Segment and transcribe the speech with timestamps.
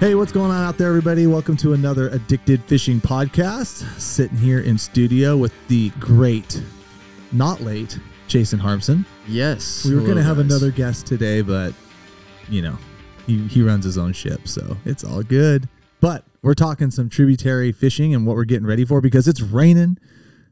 [0.00, 1.28] Hey, what's going on out there, everybody?
[1.28, 3.88] Welcome to another Addicted Fishing podcast.
[3.98, 6.60] Sitting here in studio with the great,
[7.30, 9.06] not late, Jason Harmson.
[9.28, 9.84] Yes.
[9.84, 10.46] We were going to have guys.
[10.46, 11.72] another guest today, but,
[12.48, 12.76] you know,
[13.26, 15.68] he, he runs his own ship, so it's all good.
[16.00, 19.96] But we're talking some tributary fishing and what we're getting ready for because it's raining.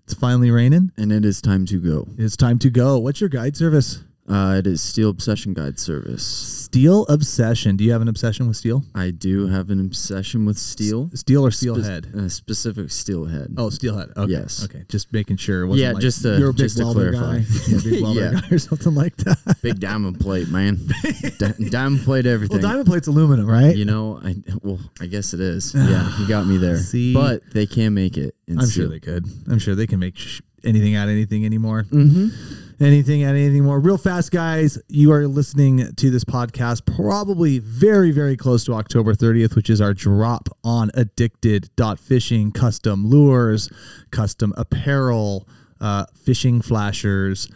[0.04, 0.92] It's finally raining.
[0.96, 2.06] And it is time to go.
[2.16, 2.96] It's time to go.
[2.98, 4.04] What's your guide service?
[4.28, 6.24] Uh, it is Steel Obsession Guide Service.
[6.24, 7.76] Steel Obsession.
[7.76, 8.84] Do you have an obsession with steel?
[8.94, 11.10] I do have an obsession with steel.
[11.12, 12.06] Steel or Spe- steelhead?
[12.14, 13.52] A specific steelhead.
[13.58, 14.10] Oh, steelhead.
[14.16, 14.30] Okay.
[14.32, 14.64] Yes.
[14.64, 14.84] Okay.
[14.88, 15.62] Just making sure.
[15.62, 17.38] It wasn't Yeah, like just to- you're a big just to welder clarify.
[17.40, 17.44] guy.
[17.66, 18.40] You're a big welder Yeah.
[18.40, 19.58] guy or something like that.
[19.60, 20.78] Big diamond plate, man.
[21.38, 22.58] Di- diamond plate everything.
[22.60, 23.74] Well, diamond plate's aluminum, right?
[23.76, 25.74] you know, I well, I guess it is.
[25.92, 26.78] Yeah, you got me there.
[26.78, 27.12] See?
[27.12, 28.36] but they can make it.
[28.46, 29.26] In I'm sure they could.
[29.50, 31.84] I'm sure they can make sh- anything out of anything anymore.
[31.90, 32.61] Mm-hmm.
[32.82, 33.78] Anything of anything more.
[33.78, 34.76] Real fast, guys.
[34.88, 39.80] You are listening to this podcast probably very, very close to October 30th, which is
[39.80, 43.70] our drop on addicted dot fishing custom lures,
[44.10, 45.46] custom apparel,
[45.80, 47.48] uh, fishing flashers.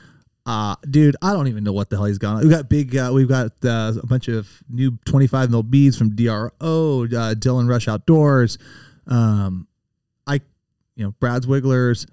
[0.46, 2.40] Uh, dude, I don't even know what the hell he's got.
[2.42, 2.96] We've got big.
[2.96, 7.68] Uh, we've got uh, a bunch of new 25 mil beads from DRO, uh, Dylan
[7.68, 8.58] Rush Outdoors.
[9.08, 9.66] Um,
[10.24, 10.34] I,
[10.94, 12.06] you know, Brad's Wigglers,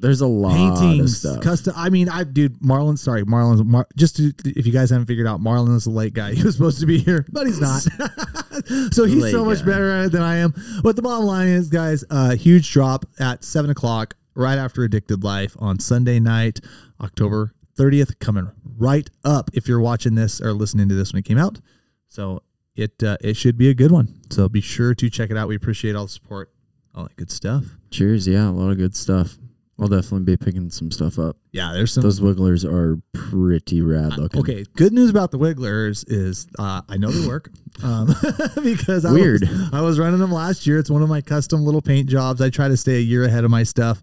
[0.00, 1.42] There's a lot paintings, of stuff.
[1.44, 1.74] custom.
[1.76, 2.98] I mean, I dude, Marlon.
[2.98, 3.62] Sorry, Marlon's.
[3.62, 6.32] Mar, just to, if you guys haven't figured out, Marlon is a late guy.
[6.40, 7.82] He was supposed to be here, but he's not.
[8.92, 9.64] so he's Late so much guy.
[9.66, 10.54] better at it than I am.
[10.82, 15.22] But the bottom line is, guys, uh, huge drop at seven o'clock right after Addicted
[15.22, 16.60] Life on Sunday night,
[17.00, 19.50] October thirtieth, coming right up.
[19.52, 21.60] If you're watching this or listening to this when it came out,
[22.08, 22.42] so
[22.74, 24.20] it uh, it should be a good one.
[24.30, 25.48] So be sure to check it out.
[25.48, 26.50] We appreciate all the support,
[26.94, 27.64] all that good stuff.
[27.90, 28.26] Cheers.
[28.26, 29.36] Yeah, a lot of good stuff.
[29.80, 31.36] I'll definitely be picking some stuff up.
[31.52, 34.40] Yeah, there's some Those wigglers are pretty rad looking.
[34.40, 37.50] Okay, good news about the Wigglers is uh, I know they work
[37.82, 38.06] um,
[38.62, 39.40] because I Weird.
[39.42, 40.78] Was, I was running them last year.
[40.78, 42.40] It's one of my custom little paint jobs.
[42.40, 44.02] I try to stay a year ahead of my stuff,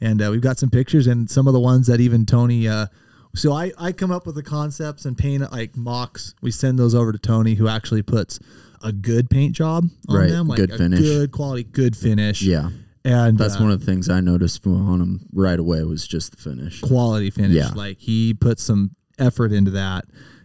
[0.00, 2.66] and uh, we've got some pictures and some of the ones that even Tony.
[2.68, 2.86] Uh,
[3.34, 6.34] so I I come up with the concepts and paint like mocks.
[6.40, 8.40] We send those over to Tony, who actually puts
[8.82, 11.00] a good paint job on Right, them, like good a finish.
[11.00, 12.42] good quality, good finish.
[12.42, 12.70] Yeah.
[13.08, 16.32] And That's uh, one of the things I noticed on him right away was just
[16.32, 16.80] the finish.
[16.80, 17.56] quality finish.
[17.56, 17.70] Yeah.
[17.74, 20.04] Like he put some effort into that.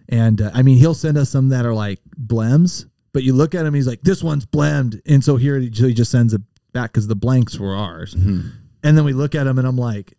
[0.09, 3.55] And uh, I mean, he'll send us some that are like blems, but you look
[3.55, 5.01] at him, he's like, this one's blemmed.
[5.05, 6.41] And so here he so he just sends it
[6.71, 8.15] back because the blanks were ours.
[8.15, 8.49] Mm-hmm.
[8.83, 10.13] And then we look at him and I'm like,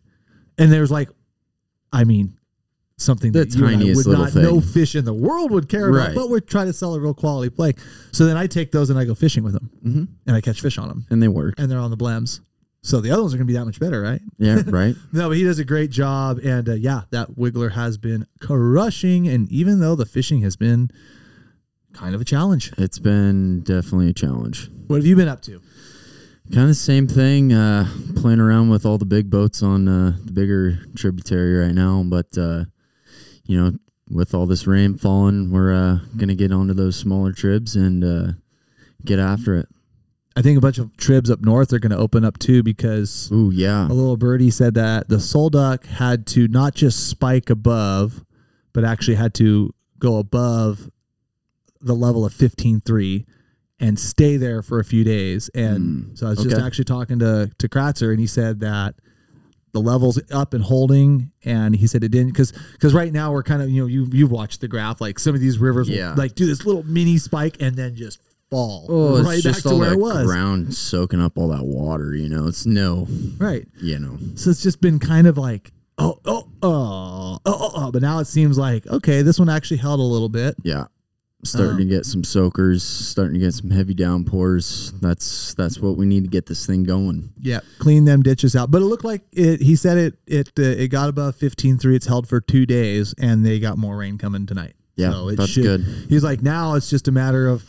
[0.57, 1.09] and there's like,
[1.91, 2.37] I mean,
[2.97, 5.89] something The that you and I would not, no fish in the world would care
[5.89, 6.15] about, Right.
[6.15, 7.73] but we're trying to sell a real quality play.
[8.13, 10.03] So then I take those and I go fishing with them Mm-hmm.
[10.27, 11.55] and I catch fish on them And they work.
[11.57, 12.39] and they're on the blems.
[12.83, 14.21] So the other ones are going to be that much better, right?
[14.37, 14.95] Yeah, right?
[15.11, 19.27] No, but he does a great job, and uh, yeah, that wiggler has been crushing.
[19.27, 20.89] And even though the fishing has been
[21.93, 24.69] kind of a challenge, It's been definitely a challenge.
[24.87, 25.61] what have you been up to?
[26.53, 30.31] Kind of same thing, uh, playing around with all the big boats on uh, the
[30.31, 32.03] bigger tributary right now.
[32.07, 32.65] But, uh,
[33.45, 33.77] you know,
[34.09, 38.03] with all this rain falling, we're uh, going to get onto those smaller tribs and
[38.03, 38.33] uh,
[39.03, 39.67] get after it.
[40.37, 43.31] I think a bunch of tribs up north are going to open up too because
[43.31, 43.85] Ooh, yeah.
[43.85, 48.25] a little birdie said that the Sol Duc had to not just spike above,
[48.73, 50.91] but actually had to go above
[51.79, 53.25] the level of 15.3
[53.79, 55.49] and stay there for a few days.
[55.55, 58.95] And Mm, so I was just actually talking to, to Kratzer and he said that
[59.75, 63.43] the levels up and holding and he said it didn't because because right now we're
[63.43, 66.11] kind of you know you you've watched the graph like some of these rivers Yeah.
[66.11, 68.19] will like do this little mini spike and then just
[68.49, 71.37] fall Oh, it's right back just to all where that it was ground soaking up
[71.37, 72.47] all that water, you know.
[72.47, 73.05] It's no,
[73.37, 74.17] right you know.
[74.35, 77.91] So it's just been kind of like, oh, oh, oh, oh, oh, oh.
[77.91, 80.55] But now it seems like, okay, this one actually held a little bit.
[80.63, 80.85] Yeah.
[81.45, 84.91] Starting Um, to get some soakers, starting to get some heavy downpours.
[85.01, 87.31] That's that's what we need to get this thing going.
[87.39, 88.71] Yeah, clean them ditches out.
[88.71, 89.61] But it looked like it.
[89.61, 90.17] He said it.
[90.27, 91.95] It uh, it got above fifteen three.
[91.95, 94.75] It's held for two days, and they got more rain coming tonight.
[94.95, 95.81] Yeah, so that's should, good.
[96.09, 97.63] He's like, now it's just a matter of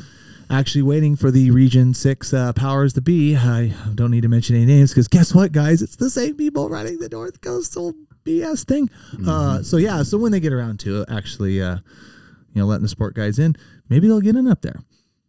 [0.51, 3.37] actually waiting for the Region Six uh, powers to be.
[3.37, 5.83] I don't need to mention any names because guess what, guys?
[5.83, 7.95] It's the same people running the North Coastal
[8.25, 8.89] BS thing.
[8.89, 9.29] Mm-hmm.
[9.29, 11.79] Uh, so yeah, so when they get around to it, actually, uh,
[12.57, 13.55] you know, letting the sport guys in,
[13.91, 14.81] maybe they'll get in up there.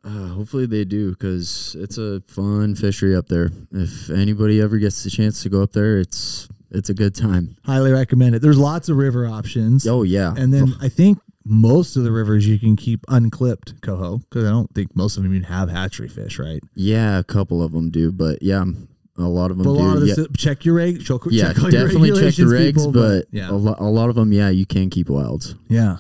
[0.06, 3.50] Uh, hopefully they do because it's a fun fishery up there.
[3.74, 7.58] If anybody ever gets the chance to go up there, it's it's a good time.
[7.66, 8.42] Highly recommend it.
[8.42, 9.86] There's lots of river options.
[9.86, 14.20] Oh yeah, And then I think most of the rivers you can keep unclipped coho
[14.20, 16.62] because I don't think most of them even have hatchery fish, right?
[16.74, 18.64] yeah, a couple of them do, but yeah,
[19.18, 19.84] a lot of them But a do.
[19.84, 23.26] lot of yeah, check your reg, check, yeah check definitely check the regs, people, but
[23.32, 25.56] yeah, a, lo- a lot of them, yeah, you can keep wilds.
[25.70, 25.98] yeah,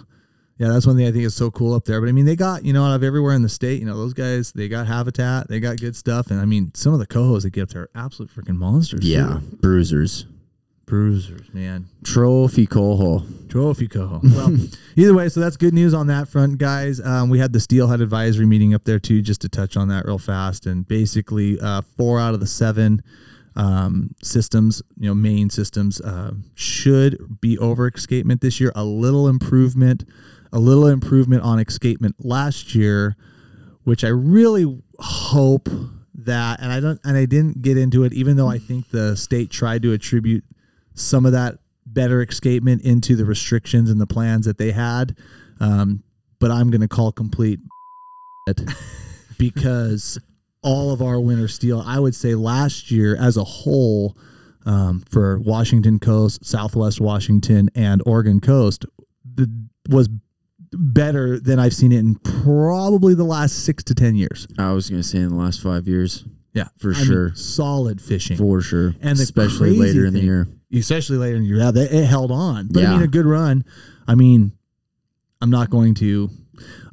[0.57, 2.01] Yeah, that's one thing I think is so cool up there.
[2.01, 3.79] But I mean, they got you know out of everywhere in the state.
[3.79, 6.93] You know, those guys they got habitat, they got good stuff, and I mean, some
[6.93, 9.01] of the cohos they get up there are absolute freaking monsters.
[9.01, 9.07] too.
[9.07, 10.25] Yeah, bruisers,
[10.87, 13.23] bruisers, man, trophy coho.
[13.49, 14.19] trophy coho.
[14.23, 14.57] Well,
[14.95, 16.99] either way, so that's good news on that front, guys.
[16.99, 20.05] Um, we had the Steelhead Advisory meeting up there too, just to touch on that
[20.05, 20.65] real fast.
[20.65, 23.03] And basically, uh, four out of the seven
[23.55, 28.71] um, systems, you know, main systems, uh, should be over escapement this year.
[28.75, 30.03] A little improvement,
[30.51, 33.15] a little improvement on escapement last year,
[33.83, 35.69] which I really hope
[36.15, 39.15] that, and I don't, and I didn't get into it, even though I think the
[39.15, 40.43] state tried to attribute
[40.93, 45.17] some of that better escapement into the restrictions and the plans that they had.
[45.59, 46.03] Um,
[46.39, 47.59] but I'm going to call complete
[49.37, 50.19] because
[50.61, 54.17] all of our winter steel, I would say last year as a whole,
[54.65, 58.85] um, for Washington Coast, Southwest Washington, and Oregon Coast,
[59.23, 59.49] the,
[59.89, 60.09] was
[60.71, 64.47] better than I've seen it in probably the last six to ten years.
[64.57, 67.35] I was gonna say in the last five years, Yeah, For I mean, sure.
[67.35, 68.37] solid fishing.
[68.37, 70.47] for sure, And especially later in the year.
[70.73, 71.57] especially later in the year.
[71.59, 72.67] Yeah, it held on.
[72.71, 72.91] But I Yeah.
[72.93, 73.63] mean, a good run.
[74.07, 74.51] I mean,
[75.41, 76.29] I'm not going to.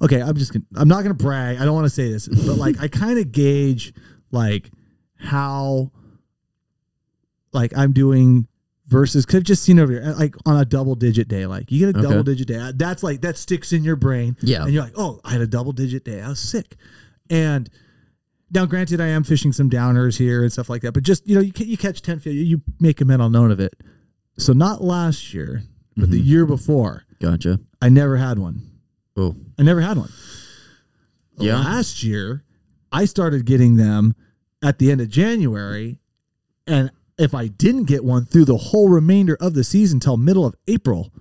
[0.03, 0.53] Okay, I'm just.
[0.53, 1.57] Gonna, I'm not going to brag.
[1.59, 3.95] I don't want to say this, but like, I kind of gauge
[4.31, 4.71] like
[5.17, 5.91] how
[7.53, 8.47] like I'm doing
[8.95, 11.47] versus could have just seen over here like on a double digit day.
[11.47, 12.09] Like you get a Okay.
[12.09, 12.71] double digit day.
[12.75, 14.37] That's like that sticks in your brain.
[14.41, 14.63] Yeah.
[14.65, 16.21] and you're like, oh, I had a double digit day.
[16.23, 16.77] I was sick,
[17.29, 17.69] and.
[18.51, 21.35] Now, granted, I am fishing some downers here and stuff like that, but just you
[21.35, 23.75] know, you you catch ten fish, you make a mental note of it.
[24.39, 25.65] So not last year,
[25.97, 26.27] but the Mhm.
[26.27, 27.59] year before, Gotcha.
[27.83, 28.63] I never had one.
[29.17, 30.11] Oh, I never had one.
[31.39, 31.59] Yeah.
[31.59, 32.45] Last year,
[32.93, 34.15] I started getting them
[34.63, 35.99] at the end of January,
[36.67, 40.45] and if I didn't get one through the whole remainder of the season till middle
[40.45, 41.13] of April,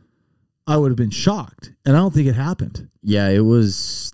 [0.65, 1.71] I would have been shocked.
[1.85, 2.89] And I don't think it happened.
[3.01, 3.29] yeah.
[3.29, 4.13] It was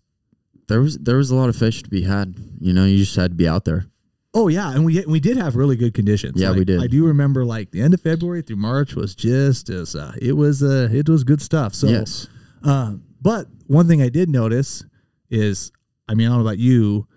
[0.67, 2.35] there was there was a lot of fish to be had.
[2.59, 3.85] You know, you just had to be out there.
[4.33, 6.39] Oh yeah, and we we did have really good conditions.
[6.39, 6.81] Yeah, Like, we did.
[6.83, 10.33] I do remember like the end of February through March was just as uh, it
[10.33, 11.73] was uh, it was good stuff.
[11.73, 12.27] So yes.
[12.63, 14.83] Um, but one thing I did notice
[15.29, 15.71] is,
[16.07, 17.07] I mean, I don't know about you,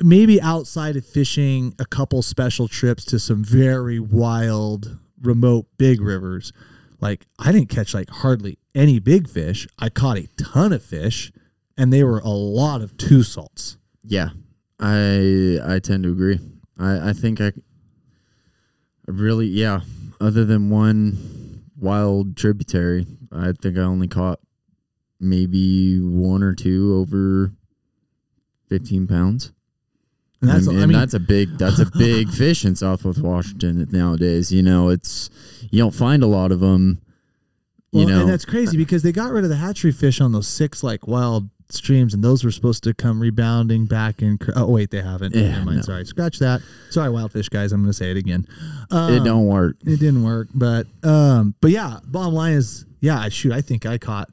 [0.00, 6.52] maybe outside of fishing a couple special trips to some very wild, remote, big rivers,
[7.00, 9.66] like I didn't catch like hardly any big fish.
[9.78, 11.32] I caught a ton of fish,
[11.76, 13.78] and they were a lot of two salts.
[14.04, 14.30] Yeah,
[14.80, 16.40] I I tend to agree.
[16.78, 17.52] I I think I, I
[19.06, 19.80] really yeah.
[20.20, 24.40] Other than one wild tributary, I think I only caught
[25.20, 27.52] maybe one or two over
[28.68, 29.52] fifteen pounds.
[30.40, 33.20] And that's, I mean, I mean, that's a big that's a big fish in Southwest
[33.20, 34.52] Washington nowadays.
[34.52, 35.30] You know, it's
[35.70, 37.00] you don't find a lot of them.
[37.90, 40.32] You well, know, and that's crazy because they got rid of the hatchery fish on
[40.32, 44.52] those six like wild streams, and those were supposed to come rebounding back And cr-
[44.56, 45.34] Oh wait, they haven't.
[45.34, 45.76] Yeah, Never mind.
[45.78, 45.82] no.
[45.82, 46.60] Sorry, scratch that.
[46.90, 47.72] Sorry, wild fish guys.
[47.72, 48.46] I'm going to say it again.
[48.90, 49.76] Um, it don't work.
[49.84, 51.98] It didn't work, but um, but yeah.
[52.04, 53.18] Bottom line is, yeah.
[53.18, 53.52] I shoot.
[53.52, 54.30] I think I caught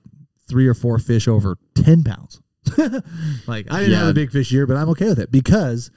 [0.48, 2.42] three or four fish over ten pounds.
[3.48, 5.92] like I didn't have a big fish year, but I'm okay with it because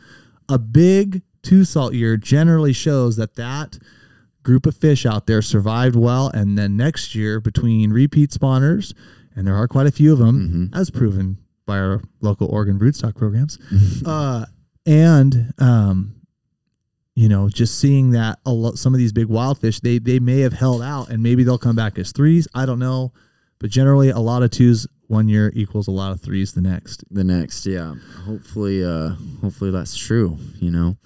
[0.49, 3.79] a big two salt year generally shows that that
[4.43, 8.95] group of fish out there survived well, and then next year between repeat spawners,
[9.37, 13.15] and there are quite a few of them, as proven by our local Oregon broodstock
[13.15, 13.59] programs,
[14.07, 14.47] uh,
[14.87, 16.15] and um,
[17.15, 20.19] you know, just seeing that a lot, some of these big wild fish, they they
[20.19, 22.47] may have held out, and maybe they'll come back as threes.
[22.55, 23.13] I don't know,
[23.59, 27.03] but generally, a lot of twos one year equals a lot of threes the next.
[27.11, 27.95] the next yeah.
[28.25, 29.11] Hopefully uh
[29.43, 30.97] hopefully that's true you know?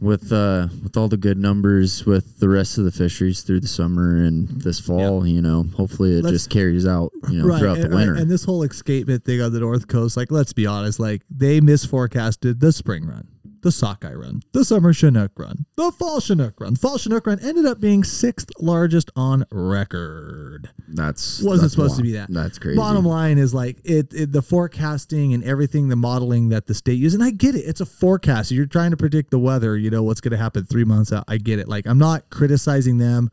[0.00, 3.68] With uh with all the good numbers with the rest of the fisheries through the
[3.68, 7.78] summer and this fall you know hopefully it Let's- just carries out you know throughout
[7.78, 8.14] and, the winter.
[8.14, 11.60] and this whole escapement thing on the north coast, like let's be honest, like they
[11.60, 13.28] misforecasted the spring run,
[13.62, 16.76] the sockeye run, the summer chinook run, the fall chinook run.
[16.76, 20.70] Fall chinook run ended up being sixth largest on record.
[20.88, 22.32] that's Wasn't that's supposed to be that.
[22.32, 26.66] that's crazy Bottom line is like it, it, the forecasting and everything, the modeling that
[26.66, 27.60] the state uses, and I get it.
[27.60, 28.50] It's a forecast.
[28.50, 29.76] You're trying to predict the weather.
[29.76, 31.24] You know what's going to happen three months out.
[31.28, 31.68] I get it.
[31.68, 33.30] Like I'm not criticizing them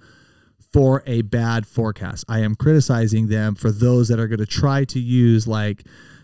[0.71, 2.25] for a bad forecast.
[2.29, 5.83] I am criticizing them for those that are going to try to use like,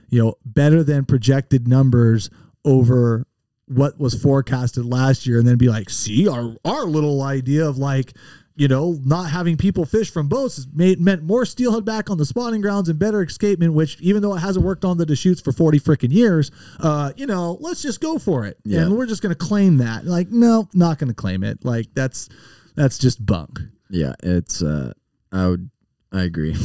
[0.09, 2.29] you know, better than projected numbers
[2.63, 3.25] over
[3.67, 7.77] what was forecasted last year and then be like, see, our our little idea of
[7.77, 8.13] like,
[8.55, 12.25] you know, not having people fish from boats made meant more steelhead back on the
[12.25, 15.51] spawning grounds and better escapement, which even though it hasn't worked on the Deschutes for
[15.51, 18.57] 40 freaking years, uh, you know, let's just go for it.
[18.63, 18.81] Yeah.
[18.81, 20.05] And we're just gonna claim that.
[20.05, 21.65] Like, no, not gonna claim it.
[21.65, 22.29] Like that's
[22.75, 23.59] that's just bunk.
[23.89, 24.91] yeah it's uh
[25.31, 25.69] i would
[26.11, 26.53] I agree.
[26.55, 26.61] Sorry,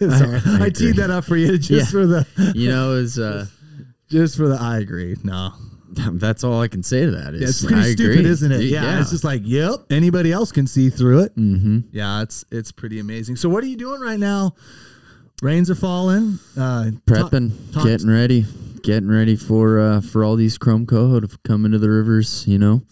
[0.00, 0.70] I I, agree.
[0.72, 1.84] teed that up for you just Yeah.
[1.84, 3.46] for the you know, is uh,
[4.10, 4.56] just for the.
[4.56, 5.16] I agree.
[5.22, 5.52] No,
[6.14, 7.34] that's all I can say to that.
[7.34, 8.30] Is yeah, it's pretty I stupid, agree.
[8.30, 8.60] isn't it?
[8.62, 9.74] Yeah, it's just like, yep.
[9.90, 11.32] Anybody else can see through it.
[11.34, 13.36] hmm Yeah, it's it's pretty amazing.
[13.36, 14.54] So, what are you doing right now?
[15.42, 16.38] Rains are falling.
[16.56, 18.46] Uh, prepping, talk- getting ready,
[18.82, 22.46] getting ready for uh, for all these chrome coho to come into the rivers.
[22.46, 22.82] You know,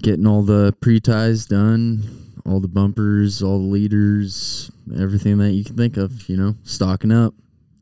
[0.00, 2.02] getting all the pre ties done,
[2.46, 6.28] all the bumpers, all the leaders, everything that you can think of.
[6.28, 7.34] You know, stocking up.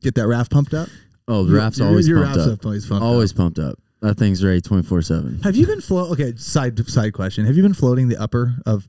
[0.02, 0.88] get that raft pumped up.
[1.28, 2.64] Oh, the raft's your- always your pumped raft's up.
[2.64, 3.78] always pumped always pumped up.
[4.04, 5.40] That thing's ready twenty four seven.
[5.42, 6.10] Have you been float?
[6.12, 7.46] Okay, side side question.
[7.46, 8.86] Have you been floating the upper of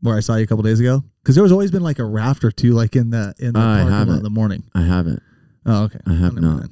[0.00, 1.02] where I saw you a couple days ago?
[1.22, 3.58] Because there was always been like a raft or two, like in the in the
[3.58, 4.16] I parking lot haven't.
[4.18, 4.62] in the morning.
[4.74, 5.22] I haven't.
[5.66, 5.98] Oh, okay.
[6.06, 6.66] I have not.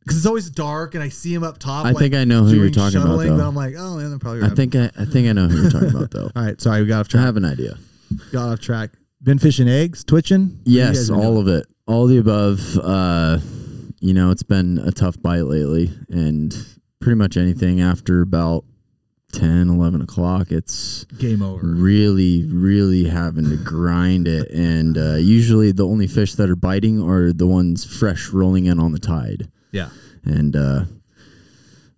[0.00, 1.84] Because it's always dark, and I see him up top.
[1.84, 3.46] I like, think I know who you're doing talking about, But though.
[3.48, 4.42] I'm like, oh, yeah, they're probably.
[4.42, 4.56] I Right.
[4.56, 6.30] think I, I think I know who you're talking about though.
[6.36, 7.24] All right, sorry, we got off I track.
[7.24, 7.76] have an idea.
[8.32, 8.90] Got off track.
[9.22, 10.60] Been fishing eggs, twitching.
[10.64, 11.66] Yes, all of it.
[11.86, 12.78] All the above.
[12.78, 13.38] Uh,
[14.00, 16.56] you know, it's been a tough bite lately, and
[17.00, 18.64] pretty much anything after about
[19.32, 21.64] 10, 11 o'clock, it's game over.
[21.66, 24.50] really, really having to grind it.
[24.50, 28.78] And uh, usually the only fish that are biting are the ones fresh rolling in
[28.78, 29.50] on the tide.
[29.72, 29.90] Yeah.
[30.24, 30.84] And uh,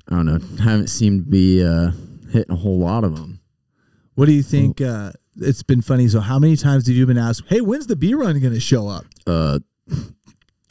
[0.09, 1.93] I don't know, haven't seemed to be uh,
[2.31, 3.41] hitting a whole lot of them.
[4.15, 4.81] What do you think?
[4.81, 6.07] Uh, it's been funny.
[6.09, 8.61] So, how many times have you been asked, "Hey, when's the B run going to
[8.61, 9.07] show up?"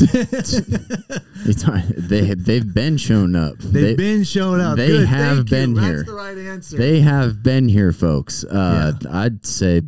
[1.97, 3.57] They they've been shown up.
[3.59, 4.77] They've They- been shown up.
[4.77, 5.43] they Good, have you.
[5.45, 6.03] been That's here.
[6.03, 6.77] the right answer.
[6.77, 8.43] They have been here, folks.
[8.43, 9.81] Uh, I'd say,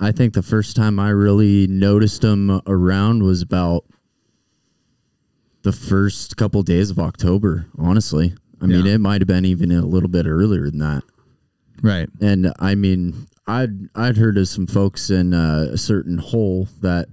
[0.00, 3.84] I think the first time I really noticed them around was about
[5.62, 7.66] the first couple days of October.
[7.78, 11.02] Honestly, I mean, it might have been even a little bit earlier than that.
[11.82, 12.08] right.
[12.20, 17.08] And I mean, I'd I'd heard of some folks in uh, a certain hole that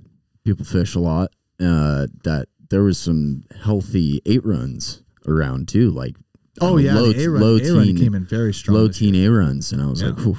[0.46, 1.32] people fish a lot.
[1.60, 6.16] Uh, that there was some healthy A runs around too, like
[6.62, 8.76] Oh yeah, low, the A run, low A run teen, came in very strong.
[8.78, 10.10] low teen A runs, and I was Yeah.
[10.10, 10.38] like, Whew,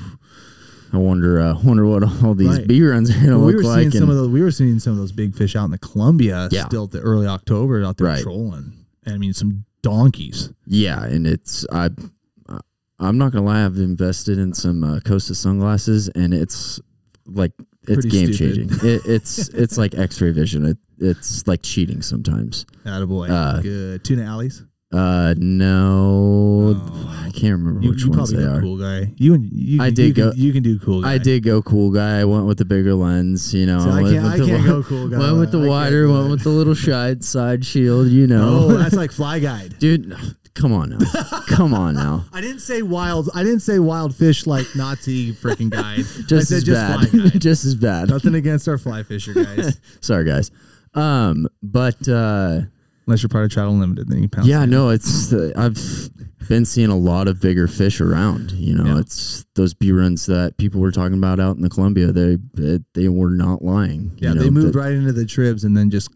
[0.93, 2.67] I wonder, uh, wonder what all these Right.
[2.69, 3.79] B runs are gonna Well, we look were like.
[3.81, 4.29] seeing some of those.
[4.29, 6.67] We were seeing some of those big fish out in the Columbia Yeah.
[6.67, 8.23] still at the early October out there Right.
[8.23, 8.73] trolling.
[9.07, 10.51] I mean, some donkeys.
[10.67, 11.91] yeah, and it's I,
[12.49, 12.61] I-
[12.99, 16.81] I'm not gonna lie, I've invested in some uh, Costa sunglasses, and it's
[17.27, 17.53] like
[17.89, 18.71] it's game stupid.
[18.71, 18.89] changing.
[18.89, 20.65] it, it's it's like X-ray vision.
[20.67, 22.65] It, it's like cheating sometimes.
[22.85, 23.31] Attaboy.
[23.31, 24.63] Uh, Good tuna alleys.
[24.93, 27.21] Uh, no, Oh.
[27.27, 28.61] I can't remember You, which you ones probably they are.
[28.61, 29.13] cool guy.
[29.17, 29.83] You and you.
[29.83, 31.15] I did you go- Can, you can do cool guy.
[31.15, 32.21] I did go cool guy.
[32.21, 33.53] I went with the bigger lens.
[33.53, 34.27] You know, See, I went can't.
[34.27, 35.19] I can't go cool guy.
[35.19, 36.09] Went with the I wider.
[36.09, 38.07] Went with the little side side shield.
[38.09, 38.67] You know.
[38.71, 39.79] Oh, that's like fly guide.
[39.81, 40.17] dude.
[40.55, 40.99] Come on now.
[41.49, 42.25] Come on now.
[42.33, 43.29] I didn't say wild.
[43.35, 45.97] I didn't say wild fish like Nazi freaking guide.
[46.29, 47.09] Just I said as just bad.
[47.11, 47.41] fly guide.
[47.41, 48.09] just as bad.
[48.09, 49.81] Nothing against our fly fisher guys.
[50.01, 50.51] Sorry, guys.
[50.95, 52.61] Um, but uh,
[53.07, 54.47] Unless you're part of Trout Unlimited, then you pounce.
[54.47, 55.77] yeah, no, it's uh, I've
[56.49, 58.53] been seeing a lot of bigger fish around.
[58.53, 59.01] You know, Yeah.
[59.01, 62.13] it's those B runs that people were talking about out in the Columbia.
[62.13, 64.13] They they, they were not lying.
[64.19, 66.11] Yeah, you know, they moved that- right into the tribs and then just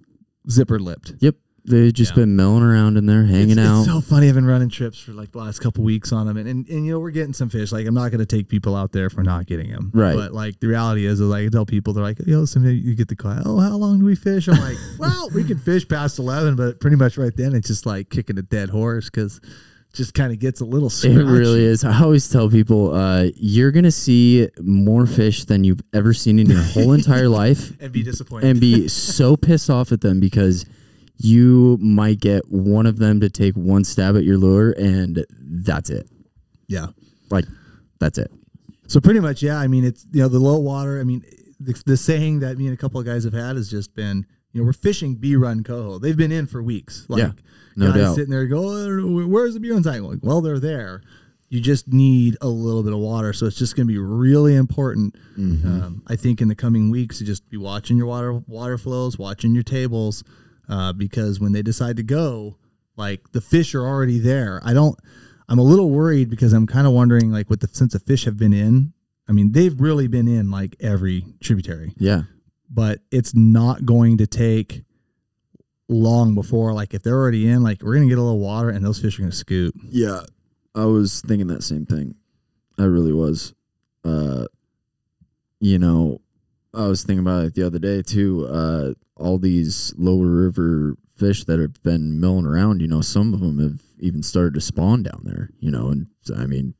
[0.48, 1.12] zipper lipped.
[1.18, 1.34] Yep,
[1.68, 2.22] they've just Yeah.
[2.24, 3.78] been milling around in there, hanging it's, out.
[3.82, 4.28] It's so funny.
[4.28, 6.84] I've been running trips for like the last couple weeks on them, and, and and
[6.86, 7.72] you know we're getting some fish.
[7.72, 10.14] Like I'm not going to take people out there for not getting them, Right.
[10.16, 12.94] But like the reality is, is like I tell people they're like, yo, listen, you
[12.94, 13.40] get the call.
[13.44, 14.48] Oh, how long do we fish?
[14.48, 17.86] I'm like, well, we can fish past eleven, but pretty much right then it's just
[17.86, 19.40] like kicking a dead horse because
[19.94, 20.88] just kind of gets a little.
[21.02, 21.82] It really is.
[21.82, 26.46] I always tell people, uh, you're gonna see more fish than you've ever seen in
[26.48, 28.48] your whole entire life, and be disappointed.
[28.50, 30.66] and be so pissed off at them because
[31.18, 35.90] you might get one of them to take one stab at your lure, and that's
[35.90, 36.08] it.
[36.68, 36.86] yeah.
[37.30, 37.44] Like,
[38.00, 38.30] that's it.
[38.86, 39.58] So pretty much, yeah.
[39.58, 40.98] I mean, it's you know the low water.
[40.98, 41.22] I mean,
[41.60, 44.24] the, the saying that me and a couple of guys have had has just been,
[44.52, 45.98] you know, we're fishing B run coho.
[45.98, 47.04] They've been in for weeks.
[47.08, 47.32] Like, Yeah,
[47.76, 48.14] no guys doubt.
[48.14, 50.02] sitting there go, "Oh, where's the B run at?
[50.02, 51.02] Like, well, they're there.
[51.50, 54.54] You just need a little bit of water, so it's just going to be really
[54.54, 55.16] important.
[55.38, 55.66] Mm-hmm.
[55.82, 59.18] Um, I think in the coming weeks to just be watching your water water flows,
[59.18, 60.24] watching your tables,
[60.68, 62.56] uh, because when they decide to go,
[62.96, 64.60] like the fish are already there.
[64.64, 64.98] I don't.
[65.48, 68.24] I'm a little worried because I'm kind of wondering, like, what the since the fish
[68.26, 68.92] have been in.
[69.28, 72.22] I mean, they've really been in like every tributary, Yeah,
[72.70, 74.84] but it's not going to take
[75.88, 78.84] long before, like, if they're already in, like, we're gonna get a little water and
[78.84, 79.74] those fish are gonna scoot.
[79.90, 80.22] yeah.
[80.74, 82.14] I was thinking that same thing.
[82.78, 83.52] I really was.
[84.04, 84.46] Uh,
[85.60, 86.20] you know,
[86.74, 88.46] I was thinking about it the other day too.
[88.46, 93.40] Uh, all these lower river fish that have been milling around, you know, some of
[93.40, 96.06] them have even started to spawn down there, you know, and
[96.36, 96.74] I mean,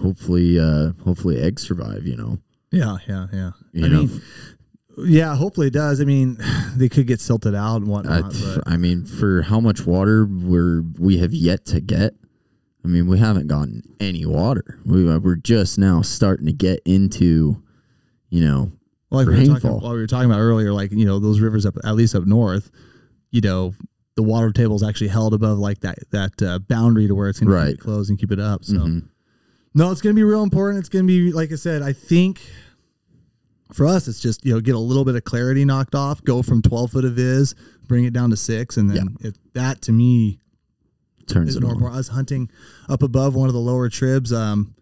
[0.00, 2.38] hopefully, uh, hopefully eggs survive, you know.
[2.70, 3.50] Yeah, yeah, yeah.
[3.72, 4.02] You I know?
[4.04, 4.22] mean,
[4.98, 6.00] Yeah, hopefully it does.
[6.00, 6.38] I mean,
[6.76, 8.32] they could get silted out and I, whatnot.
[8.32, 12.14] but I mean, for how much water we're we have yet to get.
[12.84, 14.78] I mean, we haven't gotten any water.
[14.86, 17.62] We uh, we're just now starting to get into,
[18.30, 18.72] you know,
[19.10, 21.40] Well, like we were talking, well, we were talking about earlier, like you know those
[21.40, 22.70] rivers up at least up north,
[23.30, 23.74] you know
[24.16, 27.38] the water table is actually held above like that that uh, boundary to where it's
[27.40, 27.66] going to Right.
[27.70, 28.64] keep it closed and keep it up.
[28.64, 29.08] So mhm.
[29.74, 30.80] no, it's going to be real important.
[30.80, 31.82] It's going to be like I said.
[31.82, 32.40] I think
[33.72, 36.42] for us, it's just you know get a little bit of clarity knocked off, go
[36.42, 37.54] from twelve foot of viz,
[37.86, 40.38] bring it down to six, and then it, that to me
[41.28, 41.76] turns is it more on.
[41.76, 41.94] important.
[41.94, 42.50] I was hunting
[42.88, 44.74] up above one of the lower tribs, um,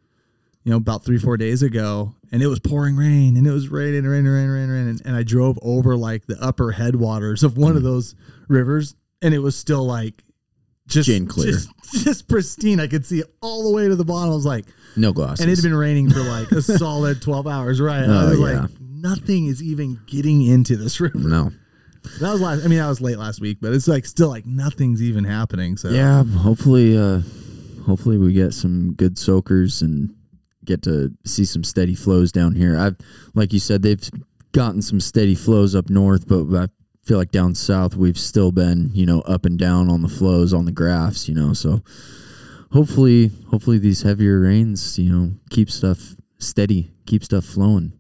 [0.69, 3.71] you know, about three, four days ago, and it was pouring rain, and it was
[3.71, 7.57] raining, raining, raining, raining, raining, and, and I drove over like the upper headwaters of
[7.57, 8.15] one of those
[8.49, 10.23] rivers, and it was still like
[10.89, 11.53] just Gin clear.
[11.53, 11.71] just,
[12.05, 12.81] just pristine.
[12.81, 14.31] I could see it all the way to the bottom.
[14.31, 15.41] I was like, No glasses.
[15.41, 18.03] and it had been raining for like a solid twelve hours, right?
[18.03, 18.61] I Oh, was yeah.
[18.61, 21.19] like, nothing is even getting into this river.
[21.19, 21.51] no.
[22.21, 22.63] That was last.
[22.65, 25.79] I mean, that was late last week, but it's like still like nothing's even happening.
[25.79, 27.23] So Yeah, hopefully, uh,
[27.87, 30.15] hopefully we get some good soakers and
[30.69, 32.79] get to see some steady flows down here.
[32.79, 32.97] I've,
[33.35, 34.09] like you said, they've
[34.53, 36.69] gotten some steady flows up north, but I
[37.05, 40.53] feel like down south we've still been, you know, up and down on the flows
[40.53, 41.53] on the graphs, you know.
[41.55, 41.83] So
[42.73, 47.93] hopefully, hopefully these heavier rains, you know, keep stuff steady, keep stuff flowing.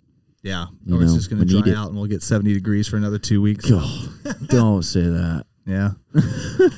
[0.42, 1.76] Yeah, You or it's just going to dry it.
[1.76, 3.64] out, and we'll get seventy degrees for another two weeks.
[3.68, 4.08] Oh,
[4.46, 5.44] don't say that.
[5.68, 5.90] Yeah.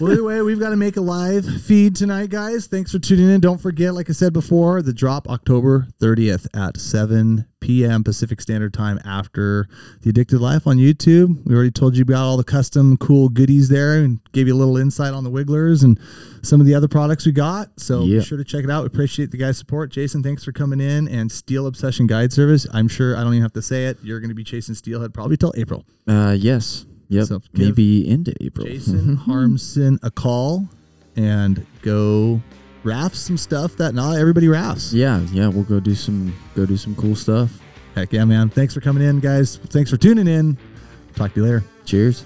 [0.01, 2.67] well, either way, we've got to make a live feed tonight, guys.
[2.67, 3.41] Thanks for tuning in.
[3.41, 8.03] Don't forget, like I said before, the drop October 30th at 7 p.m.
[8.03, 9.69] Pacific Standard Time after
[10.03, 11.47] the Addicted Life on YouTube.
[11.47, 14.59] We already told you about all the custom cool goodies there and gave you a
[14.59, 15.97] little insight on the Wigglers and
[16.43, 17.69] some of the other products we got.
[17.79, 18.19] So Yeah.
[18.19, 18.83] be sure to check it out.
[18.83, 19.91] We appreciate the guys' support.
[19.93, 21.07] Jason, thanks for coming in.
[21.07, 22.67] And Steel Obsession Guide Service.
[22.73, 23.99] I'm sure I don't even have to say it.
[24.03, 25.85] You're going to be chasing Steelhead probably till April.
[26.09, 26.87] Uh, yes.
[27.11, 27.27] Yep.
[27.27, 28.67] So give Maybe into April.
[28.67, 30.69] Jason Harmson a call
[31.17, 32.41] and go
[32.85, 34.93] raft some stuff that not everybody rafts.
[34.93, 37.61] Yeah, yeah, we'll go do some go do some cool stuff.
[37.95, 38.49] Heck yeah, man.
[38.49, 39.57] Thanks for coming in, guys.
[39.57, 40.57] Thanks for tuning in.
[41.17, 41.65] Talk to you later.
[41.85, 42.25] Cheers.